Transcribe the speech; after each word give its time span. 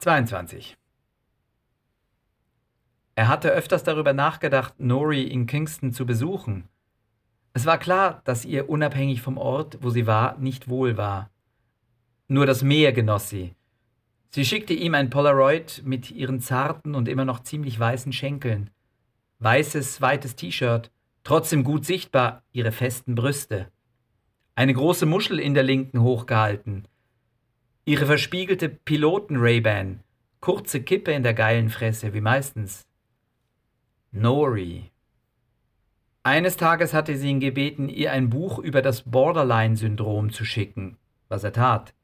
22. 0.00 0.78
Er 3.16 3.28
hatte 3.28 3.50
öfters 3.50 3.82
darüber 3.82 4.14
nachgedacht, 4.14 4.80
Nori 4.80 5.24
in 5.24 5.46
Kingston 5.46 5.92
zu 5.92 6.06
besuchen. 6.06 6.70
Es 7.52 7.66
war 7.66 7.76
klar, 7.76 8.22
dass 8.24 8.46
ihr 8.46 8.70
unabhängig 8.70 9.20
vom 9.20 9.36
Ort, 9.36 9.76
wo 9.82 9.90
sie 9.90 10.06
war, 10.06 10.38
nicht 10.38 10.70
wohl 10.70 10.96
war. 10.96 11.28
Nur 12.28 12.46
das 12.46 12.62
Meer 12.62 12.94
genoss 12.94 13.28
sie. 13.28 13.54
Sie 14.30 14.46
schickte 14.46 14.72
ihm 14.72 14.94
ein 14.94 15.10
Polaroid 15.10 15.82
mit 15.84 16.10
ihren 16.10 16.40
zarten 16.40 16.94
und 16.94 17.06
immer 17.06 17.26
noch 17.26 17.40
ziemlich 17.40 17.78
weißen 17.78 18.14
Schenkeln. 18.14 18.70
Weißes, 19.40 20.00
weites 20.00 20.34
T-Shirt, 20.34 20.90
trotzdem 21.24 21.62
gut 21.62 21.84
sichtbar 21.84 22.42
ihre 22.52 22.72
festen 22.72 23.14
Brüste. 23.14 23.70
Eine 24.54 24.72
große 24.72 25.04
Muschel 25.04 25.38
in 25.38 25.52
der 25.52 25.64
linken 25.64 26.00
hochgehalten. 26.00 26.88
Ihre 27.86 28.04
verspiegelte 28.04 28.68
Piloten-Ray-Ban, 28.68 30.00
kurze 30.40 30.82
Kippe 30.82 31.12
in 31.12 31.22
der 31.22 31.32
geilen 31.32 31.70
Fresse, 31.70 32.12
wie 32.12 32.20
meistens. 32.20 32.86
Nori. 34.12 34.90
Eines 36.22 36.58
Tages 36.58 36.92
hatte 36.92 37.16
sie 37.16 37.30
ihn 37.30 37.40
gebeten, 37.40 37.88
ihr 37.88 38.12
ein 38.12 38.28
Buch 38.28 38.58
über 38.58 38.82
das 38.82 39.02
Borderline-Syndrom 39.02 40.30
zu 40.30 40.44
schicken, 40.44 40.98
was 41.28 41.42
er 41.42 41.54
tat. 41.54 41.94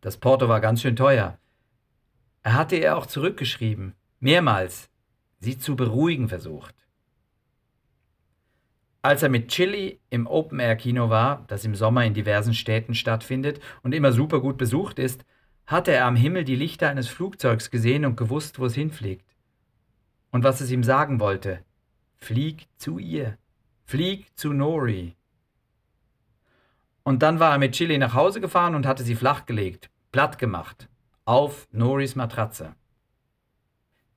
Das 0.00 0.16
Porto 0.16 0.48
war 0.48 0.60
ganz 0.60 0.82
schön 0.82 0.96
teuer. 0.96 1.38
Er 2.42 2.54
hatte 2.54 2.76
ihr 2.76 2.96
auch 2.96 3.06
zurückgeschrieben, 3.06 3.94
mehrmals, 4.18 4.90
sie 5.38 5.56
zu 5.56 5.76
beruhigen 5.76 6.28
versucht. 6.28 6.74
Als 9.02 9.24
er 9.24 9.28
mit 9.28 9.48
Chili 9.48 10.00
im 10.10 10.28
Open-Air-Kino 10.28 11.10
war, 11.10 11.44
das 11.48 11.64
im 11.64 11.74
Sommer 11.74 12.04
in 12.04 12.14
diversen 12.14 12.54
Städten 12.54 12.94
stattfindet 12.94 13.60
und 13.82 13.94
immer 13.94 14.12
super 14.12 14.40
gut 14.40 14.56
besucht 14.56 15.00
ist, 15.00 15.24
hatte 15.66 15.90
er 15.90 16.06
am 16.06 16.14
Himmel 16.14 16.44
die 16.44 16.54
Lichter 16.54 16.88
eines 16.88 17.08
Flugzeugs 17.08 17.70
gesehen 17.70 18.04
und 18.04 18.16
gewusst, 18.16 18.60
wo 18.60 18.66
es 18.66 18.74
hinfliegt 18.74 19.26
und 20.30 20.44
was 20.44 20.60
es 20.60 20.70
ihm 20.70 20.84
sagen 20.84 21.18
wollte. 21.18 21.64
Flieg 22.18 22.68
zu 22.76 22.98
ihr. 22.98 23.38
Flieg 23.84 24.26
zu 24.38 24.52
Nori. 24.52 25.16
Und 27.02 27.22
dann 27.22 27.40
war 27.40 27.52
er 27.52 27.58
mit 27.58 27.72
Chili 27.72 27.98
nach 27.98 28.14
Hause 28.14 28.40
gefahren 28.40 28.76
und 28.76 28.86
hatte 28.86 29.02
sie 29.02 29.16
flachgelegt, 29.16 29.90
platt 30.12 30.38
gemacht, 30.38 30.88
auf 31.24 31.66
Noris 31.72 32.14
Matratze. 32.14 32.76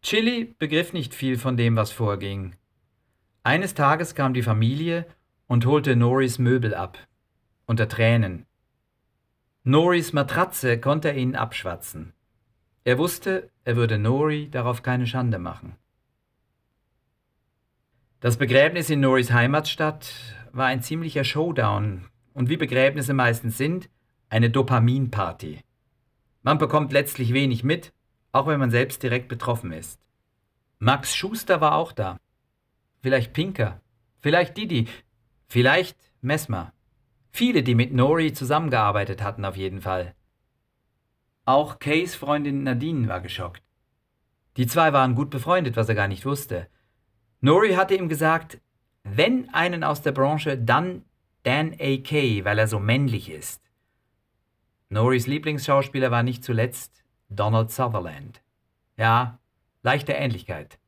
Chili 0.03 0.55
begriff 0.59 0.94
nicht 0.94 1.16
viel 1.16 1.39
von 1.39 1.58
dem, 1.58 1.75
was 1.75 1.92
vorging. 1.92 2.55
Eines 3.46 3.76
Tages 3.76 4.16
kam 4.16 4.34
die 4.34 4.42
Familie 4.42 5.06
und 5.46 5.68
holte 5.68 5.96
Noris 5.96 6.40
Möbel 6.40 6.74
ab, 6.74 6.98
unter 7.68 7.88
Tränen. 7.88 8.48
Noris 9.64 10.14
Matratze 10.14 10.80
konnte 10.80 11.10
er 11.10 11.16
ihnen 11.16 11.36
abschwatzen. 11.36 12.14
Er 12.86 12.98
wusste, 12.98 13.52
er 13.64 13.76
würde 13.76 14.00
Nori 14.00 14.50
darauf 14.50 14.82
keine 14.82 15.06
Schande 15.06 15.38
machen. 15.38 15.76
Das 18.20 18.38
Begräbnis 18.38 18.90
in 18.90 19.02
Noris 19.02 19.32
Heimatstadt 19.32 20.12
war 20.52 20.66
ein 20.66 20.82
ziemlicher 20.82 21.23
Showdown 21.23 22.06
und 22.34 22.50
wie 22.50 22.58
Begräbnisse 22.58 23.14
meistens 23.14 23.60
sind, 23.60 23.92
eine 24.28 24.50
Dopaminparty. 24.50 25.60
Man 26.42 26.58
bekommt 26.58 26.92
letztlich 26.92 27.32
wenig 27.32 27.64
mit, 27.64 27.94
auch 28.32 28.48
wenn 28.48 28.60
man 28.60 28.72
selbst 28.72 29.04
direkt 29.04 29.28
betroffen 29.28 29.72
ist. 29.72 30.02
Max 30.80 31.16
Schuster 31.16 31.62
war 31.62 31.76
auch 31.76 31.92
da. 31.92 32.18
Vielleicht 33.06 33.34
Pinker, 33.34 33.81
vielleicht 34.20 34.58
Didi, 34.58 34.88
vielleicht 35.45 35.95
Mesmer. 36.22 36.73
Viele, 37.30 37.61
die 37.61 37.75
mit 37.75 37.94
Nori 37.94 38.34
zusammengearbeitet 38.34 39.22
hatten, 39.22 39.45
auf 39.45 39.56
jeden 39.56 39.80
Fall. 39.80 40.16
Auch 41.45 41.78
Kays 41.78 42.16
Freundin 42.16 42.64
Nadine 42.64 43.08
war 43.08 43.22
geschockt. 43.22 43.61
Die 44.58 44.66
zwei 44.66 44.92
waren 44.92 45.14
gut 45.14 45.30
befreundet, 45.30 45.76
was 45.76 45.88
er 45.88 45.94
gar 45.94 46.08
nicht 46.08 46.26
wusste. 46.26 46.67
Nori 47.42 47.73
hatte 47.73 47.94
ihm 47.94 48.09
gesagt, 48.09 48.59
wenn 49.03 49.53
einen 49.53 49.83
aus 49.83 50.02
der 50.02 50.11
Branche, 50.11 50.58
dann 50.58 51.05
Dan 51.43 51.73
A.K., 51.80 52.43
weil 52.43 52.58
er 52.58 52.67
so 52.67 52.80
männlich 52.80 53.30
ist. 53.30 53.61
Noris 54.89 55.27
Lieblingsschauspieler 55.27 56.10
war 56.10 56.23
nicht 56.23 56.43
zuletzt 56.43 57.04
Donald 57.30 57.70
Sutherland. 57.70 58.42
Ja, 58.98 59.37
leichte 59.83 60.14
Ähnlichkeit. 60.14 60.80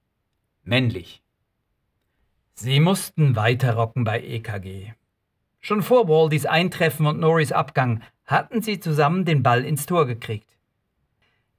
Männlich. 0.63 1.21
Sie 2.59 2.79
mussten 2.79 3.35
weiterrocken 3.35 4.03
bei 4.03 4.19
EKG. 4.19 4.93
Schon 5.59 5.83
vor 5.83 6.07
Waldys 6.07 6.47
Eintreffen 6.47 7.05
und 7.05 7.19
Norris 7.19 7.51
Abgang 7.51 8.01
hatten 8.25 8.63
sie 8.63 8.79
zusammen 8.79 9.25
den 9.25 9.43
Ball 9.43 9.63
ins 9.63 9.85
Tor 9.85 10.07
gekriegt. 10.07 10.49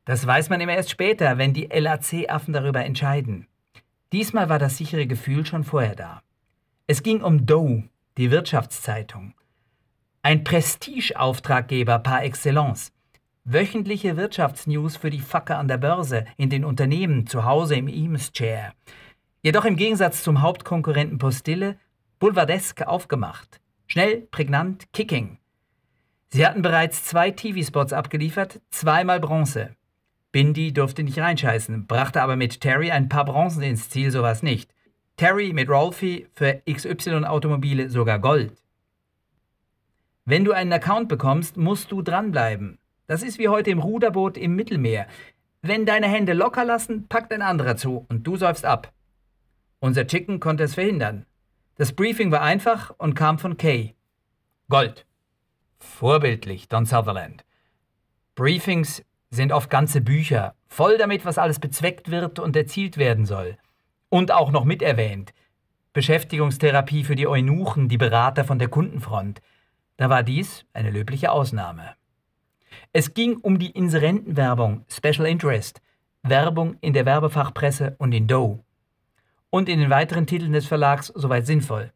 Das 0.06 0.26
weiß 0.26 0.50
man 0.50 0.60
immer 0.60 0.75
erst 0.75 0.91
später, 0.91 1.38
wenn 1.38 1.54
die 1.54 1.66
LAC-Affen 1.66 2.53
darüber 2.53 2.84
entscheiden. 2.84 3.47
Diesmal 4.12 4.48
war 4.48 4.58
das 4.58 4.76
sichere 4.76 5.06
Gefühl 5.06 5.47
schon 5.47 5.62
vorher 5.62 5.94
da. 5.94 6.20
Es 6.88 7.04
ging 7.04 7.22
um 7.22 7.47
Doe, 7.47 7.84
die 8.16 8.32
Wirtschaftszeitung. 8.32 9.34
Ein 10.22 10.42
Prestigeauftraggeber 10.42 12.00
par 12.00 12.25
excellence. 12.25 12.91
Wöchentliche 13.44 14.16
Wirtschaftsnews 14.16 14.97
für 14.97 15.10
die 15.10 15.20
Facke 15.20 15.54
an 15.54 15.69
der 15.69 15.78
Börse, 15.78 16.25
in 16.37 16.50
den 16.50 16.64
Unternehmen, 16.64 17.28
zu 17.28 17.44
Hause 17.44 17.76
im 17.76 17.87
Eames 17.87 18.32
Chair. 18.32 18.75
Jedoch 19.43 19.65
im 19.65 19.76
Gegensatz 19.76 20.25
zum 20.25 20.43
Hauptkonkurrenten 20.43 21.19
Postille 21.19 21.78
boulevardesk 22.19 22.82
aufgemacht. 22.82 23.60
Schnell, 23.87 24.22
prägnant, 24.22 24.93
kicking. 24.93 25.38
Sie 26.31 26.44
hatten 26.44 26.60
bereits 26.60 27.04
zwei 27.04 27.31
TV-Spots 27.31 27.93
abgeliefert, 27.93 28.60
zweimal 28.71 29.21
Bronze. 29.21 29.76
Bindi 30.32 30.72
durfte 30.72 31.04
nicht 31.04 31.19
reinscheißen, 31.19 31.87
brachte 31.87 32.21
aber 32.21 32.37
mit 32.37 32.60
Terry 32.60 32.91
ein 32.91 33.09
paar 33.09 33.25
Bronzen 33.25 33.62
ins 33.62 33.88
Ziel, 33.88 34.10
sowas 34.10 34.43
nicht. 34.43 34.75
Terry 35.16 35.53
mit 35.53 35.69
Rolfie 35.69 36.26
für 36.34 36.60
XY-Automobile 36.70 37.88
sogar 37.88 38.19
Gold. 38.19 38.53
Wenn 40.25 40.44
du 40.44 40.53
einen 40.53 40.72
Account 40.72 41.09
bekommst, 41.09 41.56
musst 41.56 41.91
du 41.91 42.03
dranbleiben. 42.03 42.78
Das 43.06 43.22
ist 43.22 43.38
wie 43.38 43.49
heute 43.49 43.70
im 43.70 43.78
Ruderboot 43.78 44.37
im 44.37 44.55
Mittelmeer. 44.55 45.06
Wenn 45.62 45.87
deine 45.87 46.09
Hände 46.09 46.34
locker 46.34 46.65
lassen, 46.65 47.09
packt 47.09 47.32
ein 47.32 47.41
anderer 47.41 47.76
zu 47.76 48.05
und 48.09 48.26
du 48.26 48.37
säufst 48.37 48.66
ab. 48.66 48.93
Unser 49.80 50.06
Chicken 50.06 50.40
konnte 50.40 50.64
es 50.64 50.74
verhindern. 50.74 51.26
Das 51.76 51.92
Briefing 51.92 52.32
war 52.32 52.42
einfach 52.42 52.92
und 52.98 53.14
kam 53.14 53.38
von 53.38 53.56
Kay. 53.56 53.94
Gold. 54.68 55.06
Vorbildlich, 55.78 56.68
Don 56.68 56.84
Sutherland. 56.84 57.44
Briefings 58.34 59.04
sind 59.30 59.52
oft 59.52 59.70
ganze 59.70 60.00
Bücher, 60.00 60.54
voll 60.66 60.98
damit, 60.98 61.24
was 61.24 61.38
alles 61.38 61.60
bezweckt 61.60 62.10
wird 62.10 62.38
und 62.38 62.56
erzielt 62.56 62.96
werden 62.96 63.26
soll. 63.26 63.56
Und 64.08 64.32
auch 64.32 64.50
noch 64.50 64.64
miterwähnt. 64.64 65.32
Beschäftigungstherapie 65.92 67.04
für 67.04 67.14
die 67.14 67.26
Eunuchen, 67.26 67.88
die 67.88 67.98
Berater 67.98 68.44
von 68.44 68.58
der 68.58 68.68
Kundenfront. 68.68 69.40
Da 69.96 70.10
war 70.10 70.22
dies 70.22 70.64
eine 70.72 70.90
löbliche 70.90 71.30
Ausnahme. 71.30 71.94
Es 72.92 73.14
ging 73.14 73.36
um 73.36 73.58
die 73.58 73.70
Inserentenwerbung, 73.70 74.84
Special 74.88 75.26
Interest, 75.26 75.80
Werbung 76.22 76.76
in 76.80 76.92
der 76.92 77.06
Werbefachpresse 77.06 77.96
und 77.98 78.12
in 78.12 78.26
Doe. 78.26 78.64
Und 79.50 79.69
in 79.69 79.81
den 79.81 79.91
weiteren 79.91 80.26
Titeln 80.26 80.53
des 80.53 80.66
Verlags 80.66 81.06
soweit 81.14 81.47
sinnvoll. 81.47 81.92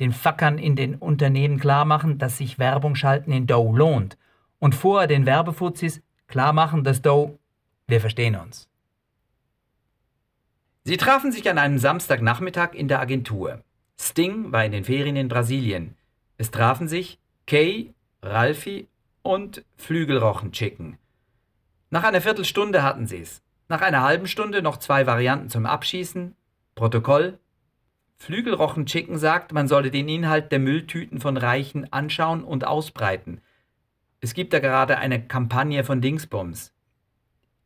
Den 0.00 0.12
Fackern 0.12 0.58
in 0.58 0.76
den 0.76 0.96
Unternehmen 0.96 1.58
klarmachen, 1.58 2.18
dass 2.18 2.38
sich 2.38 2.58
Werbung 2.58 2.94
schalten 2.94 3.32
in 3.32 3.46
Doe 3.46 3.76
lohnt. 3.76 4.16
Und 4.58 4.74
vorher 4.74 5.06
den 5.06 5.26
Werbefuzis 5.26 6.02
klar 6.26 6.52
machen, 6.52 6.84
dass 6.84 7.02
Doe, 7.02 7.38
wir 7.86 8.00
verstehen 8.00 8.36
uns. 8.36 8.68
Sie 10.84 10.96
trafen 10.96 11.32
sich 11.32 11.48
an 11.48 11.58
einem 11.58 11.78
Samstagnachmittag 11.78 12.74
in 12.74 12.88
der 12.88 13.00
Agentur. 13.00 13.62
Sting 13.98 14.52
war 14.52 14.64
in 14.64 14.72
den 14.72 14.84
Ferien 14.84 15.16
in 15.16 15.28
Brasilien. 15.28 15.96
Es 16.36 16.50
trafen 16.50 16.88
sich 16.88 17.18
Kay, 17.46 17.94
Ralphie 18.22 18.88
und 19.22 19.64
Flügelrochen 19.76 20.52
Chicken. 20.52 20.98
Nach 21.90 22.04
einer 22.04 22.20
Viertelstunde 22.20 22.82
hatten 22.82 23.06
sie 23.06 23.20
es. 23.20 23.40
Nach 23.68 23.80
einer 23.80 24.02
halben 24.02 24.26
Stunde 24.26 24.62
noch 24.62 24.78
zwei 24.78 25.06
Varianten 25.06 25.48
zum 25.48 25.64
Abschießen. 25.64 26.34
Protokoll. 26.74 27.38
Flügelrochen 28.16 28.86
Chicken 28.86 29.18
sagt, 29.18 29.52
man 29.52 29.68
solle 29.68 29.90
den 29.90 30.08
Inhalt 30.08 30.50
der 30.50 30.58
Mülltüten 30.58 31.20
von 31.20 31.36
Reichen 31.36 31.92
anschauen 31.92 32.42
und 32.42 32.66
ausbreiten. 32.66 33.40
Es 34.20 34.34
gibt 34.34 34.52
da 34.52 34.58
gerade 34.58 34.98
eine 34.98 35.24
Kampagne 35.24 35.84
von 35.84 36.00
Dingsbums. 36.00 36.72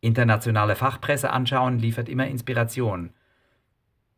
Internationale 0.01 0.77
Fachpresse 0.77 1.31
anschauen 1.31 1.79
liefert 1.79 2.09
immer 2.09 2.27
Inspiration. 2.27 3.11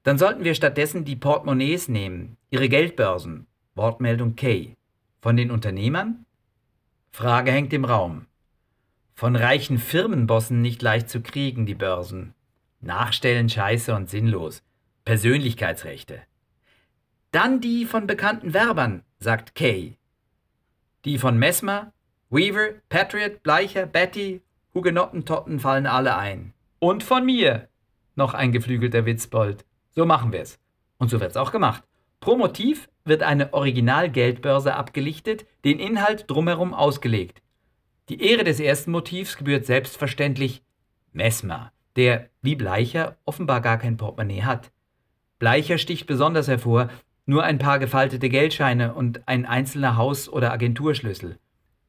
Dann 0.03 0.19
sollten 0.19 0.45
wir 0.45 0.55
stattdessen 0.55 1.05
die 1.05 1.17
Portemonnaies 1.17 1.89
nehmen, 1.89 2.37
ihre 2.51 2.69
Geldbörsen. 2.69 3.47
Wortmeldung 3.75 4.35
K. 4.35 4.77
Von 5.21 5.37
den 5.37 5.51
Unternehmern? 5.51 6.25
Frage 7.11 7.53
hängt 7.53 7.73
im 7.73 7.85
Raum. 7.85 8.27
Von 9.15 9.37
reichen 9.37 9.79
Firmenbossen 9.79 10.63
nicht 10.63 10.83
leicht 10.83 11.11
zu 11.11 11.21
kriegen, 11.21 11.67
die 11.67 11.75
Börsen. 11.75 12.35
Nachstellen 12.81 13.49
scheiße 13.49 13.95
und 13.95 14.09
sinnlos. 14.09 14.63
Persönlichkeitsrechte. 15.05 16.23
Dann 17.33 17.61
die 17.61 17.85
von 17.85 18.07
bekannten 18.07 18.55
Werbern, 18.55 19.03
sagt 19.19 19.55
Kay. 19.55 19.97
Die 21.05 21.19
von 21.19 21.39
Messmer, 21.39 21.93
Weaver, 22.29 22.75
Patriot, 22.89 23.43
Bleicher, 23.43 23.87
Betty 23.87 24.43
Hugenottentotten 24.75 25.59
fallen 25.59 25.87
alle 25.87 26.17
ein. 26.17 26.53
Und 26.79 27.03
von 27.03 27.25
mir. 27.25 27.69
Noch 28.15 28.35
ein 28.35 28.53
geflügelter 28.53 29.05
Witzbold. 29.07 29.65
So 29.91 30.07
machen 30.07 30.33
wir's. 30.33 30.59
Und 30.99 31.11
so 31.11 31.21
wird's 31.21 31.37
auch 31.37 31.53
gemacht. 31.53 31.83
Pro 32.21 32.37
Motiv 32.37 32.89
wird 33.05 33.23
eine 33.23 33.53
Originalgeldbörse 33.53 34.75
abgelichtet, 34.75 35.47
den 35.65 35.79
Inhalt 35.79 36.31
drumherum 36.31 36.75
ausgelegt. 36.75 37.43
Die 38.09 38.23
Ehre 38.23 38.45
des 38.45 38.61
ersten 38.61 38.91
Motivs 38.91 39.37
gebührt 39.37 39.67
selbstverständlich 39.67 40.63
Mesmer, 41.13 41.73
der, 41.97 42.29
wie 42.43 42.57
Bleicher, 42.57 43.17
offenbar 43.25 43.61
gar 43.61 43.79
kein 43.79 43.97
Portemonnaie 43.97 44.43
hat. 44.43 44.71
Bleicher 45.41 45.79
sticht 45.79 46.07
besonders 46.07 46.49
hervor, 46.49 46.91
nur 47.25 47.43
ein 47.43 47.59
paar 47.59 47.79
gefaltete 47.79 48.29
Geldscheine 48.29 48.95
und 48.95 49.27
ein 49.27 49.47
einzelner 49.47 49.97
Haus- 49.97 50.29
oder 50.29 50.53
Agenturschlüssel. 50.53 51.39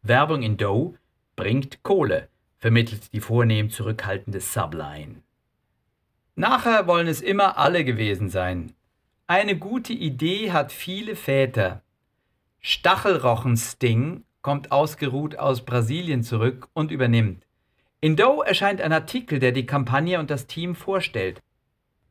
Werbung 0.02 0.42
in 0.42 0.56
Doe 0.56 0.96
bringt 1.36 1.84
Kohle, 1.84 2.30
vermittelt 2.58 3.14
die 3.14 3.20
vornehm 3.20 3.70
zurückhaltende 3.70 4.40
Subline. 4.40 5.22
Nachher 6.36 6.88
wollen 6.88 7.08
es 7.08 7.22
immer 7.22 7.58
alle 7.58 7.84
gewesen 7.84 8.30
sein. 8.30 8.72
Eine 9.28 9.58
gute 9.58 9.94
Idee 9.94 10.52
hat 10.54 10.72
viele 10.72 11.18
Väter. 11.18 11.82
Stachelrochen-Sting 12.62 14.24
kommt 14.42 14.72
ausgeruht 14.72 15.38
aus 15.38 15.66
Brasilien 15.66 16.24
zurück 16.24 16.70
und 16.74 16.90
übernimmt. 16.90 17.46
In 18.00 18.16
Doe 18.16 18.46
erscheint 18.46 18.80
ein 18.80 18.94
Artikel, 18.94 19.40
der 19.40 19.52
die 19.52 19.66
Kampagne 19.66 20.20
und 20.20 20.32
das 20.32 20.48
Team 20.48 20.74
vorstellt. 20.74 21.42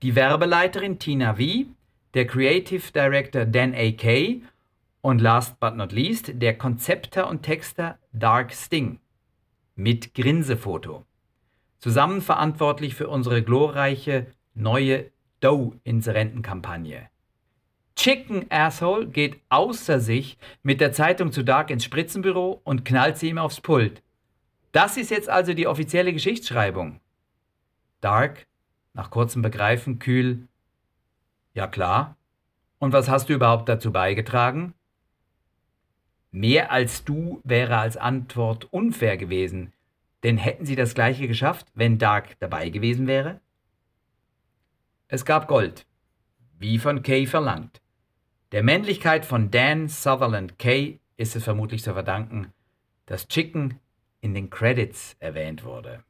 Die 0.02 0.14
Werbeleiterin 0.14 0.98
Tina 0.98 1.34
V., 1.34 1.66
der 2.14 2.26
Creative 2.26 2.90
Director 2.90 3.44
Dan 3.44 3.74
A.K. 3.74 4.40
und 5.02 5.20
last 5.20 5.60
but 5.60 5.76
not 5.76 5.92
least 5.92 6.32
der 6.40 6.56
Konzepter 6.56 7.28
und 7.28 7.42
Texter 7.42 7.98
Dark 8.14 8.54
Sting. 8.54 8.98
Mit 9.76 10.14
Grinsefoto. 10.14 11.04
Zusammen 11.80 12.22
verantwortlich 12.22 12.94
für 12.94 13.08
unsere 13.08 13.42
glorreiche 13.42 14.26
neue 14.54 15.10
Doe-Inserentenkampagne. 15.40 17.10
Chicken 17.94 18.46
Asshole 18.50 19.06
geht 19.06 19.38
außer 19.50 20.00
sich 20.00 20.38
mit 20.62 20.80
der 20.80 20.92
Zeitung 20.92 21.30
zu 21.30 21.44
Dark 21.44 21.68
ins 21.68 21.84
Spritzenbüro 21.84 22.62
und 22.64 22.86
knallt 22.86 23.18
sie 23.18 23.28
ihm 23.28 23.36
aufs 23.36 23.60
Pult. 23.60 24.02
Das 24.72 24.96
ist 24.96 25.10
jetzt 25.10 25.28
also 25.28 25.52
die 25.52 25.66
offizielle 25.66 26.14
Geschichtsschreibung. 26.14 27.00
Dark, 28.00 28.46
nach 29.00 29.08
kurzem 29.08 29.40
Begreifen, 29.40 29.98
kühl. 29.98 30.46
Ja 31.54 31.66
klar. 31.66 32.18
Und 32.78 32.92
was 32.92 33.08
hast 33.08 33.30
du 33.30 33.32
überhaupt 33.32 33.66
dazu 33.66 33.92
beigetragen? 33.92 34.74
Mehr 36.32 36.70
als 36.70 37.02
du 37.02 37.40
wäre 37.42 37.78
als 37.78 37.96
Antwort 37.96 38.70
unfair 38.70 39.16
gewesen, 39.16 39.72
denn 40.22 40.36
hätten 40.36 40.66
sie 40.66 40.76
das 40.76 40.92
gleiche 40.92 41.26
geschafft, 41.28 41.66
wenn 41.72 41.96
Dark 41.96 42.38
dabei 42.40 42.68
gewesen 42.68 43.06
wäre? 43.06 43.40
Es 45.08 45.24
gab 45.24 45.48
Gold, 45.48 45.86
wie 46.58 46.78
von 46.78 47.02
Kay 47.02 47.26
verlangt. 47.26 47.80
Der 48.52 48.62
Männlichkeit 48.62 49.24
von 49.24 49.50
Dan 49.50 49.88
Sutherland 49.88 50.58
Kay 50.58 51.00
ist 51.16 51.36
es 51.36 51.44
vermutlich 51.44 51.82
zu 51.82 51.94
verdanken, 51.94 52.52
dass 53.06 53.28
Chicken 53.28 53.80
in 54.20 54.34
den 54.34 54.50
Credits 54.50 55.16
erwähnt 55.20 55.64
wurde. 55.64 56.04